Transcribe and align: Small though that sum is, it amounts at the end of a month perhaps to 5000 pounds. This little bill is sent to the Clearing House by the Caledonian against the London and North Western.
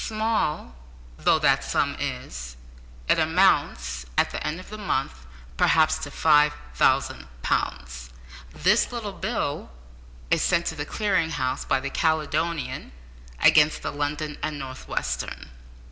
Small 0.03 0.73
though 1.19 1.37
that 1.37 1.63
sum 1.63 1.95
is, 1.99 2.57
it 3.07 3.19
amounts 3.19 4.03
at 4.17 4.31
the 4.31 4.43
end 4.47 4.59
of 4.59 4.73
a 4.73 4.77
month 4.79 5.27
perhaps 5.57 5.99
to 5.99 6.09
5000 6.09 7.27
pounds. 7.43 8.09
This 8.51 8.91
little 8.91 9.11
bill 9.13 9.69
is 10.31 10.41
sent 10.41 10.65
to 10.65 10.75
the 10.75 10.85
Clearing 10.85 11.29
House 11.29 11.65
by 11.65 11.79
the 11.79 11.91
Caledonian 11.91 12.93
against 13.43 13.83
the 13.83 13.91
London 13.91 14.39
and 14.41 14.57
North 14.57 14.87
Western. 14.87 15.51